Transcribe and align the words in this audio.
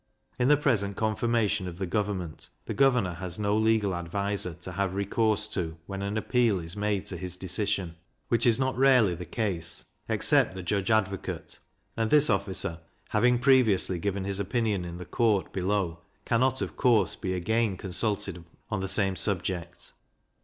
In 0.39 0.47
the 0.47 0.57
present 0.57 0.97
conformation 0.97 1.67
of 1.67 1.77
the 1.77 1.85
government, 1.85 2.49
the 2.65 2.73
governor 2.73 3.13
has 3.13 3.37
no 3.37 3.55
legal 3.55 3.93
adviser 3.93 4.55
to 4.55 4.71
have 4.71 4.95
recourse 4.95 5.47
to 5.49 5.77
when 5.85 6.01
an 6.01 6.17
appeal 6.17 6.59
is 6.59 6.75
made 6.75 7.05
to 7.05 7.17
his 7.17 7.37
decision, 7.37 7.95
which 8.27 8.47
is 8.47 8.57
not 8.57 8.75
rarely 8.75 9.13
the 9.13 9.25
case, 9.27 9.85
except 10.09 10.55
the 10.55 10.63
judge 10.63 10.89
advocate, 10.89 11.59
and 11.95 12.09
this 12.09 12.31
officer 12.31 12.79
having 13.09 13.37
previously 13.37 13.99
given 13.99 14.23
his 14.23 14.39
opinion 14.39 14.85
in 14.85 14.97
the 14.97 15.05
court 15.05 15.53
below 15.53 15.99
cannot, 16.25 16.63
of 16.63 16.75
course, 16.75 17.15
be 17.15 17.35
again 17.35 17.77
consulted 17.77 18.43
on 18.71 18.79
the 18.79 18.87
same 18.87 19.15
subject. 19.15 19.91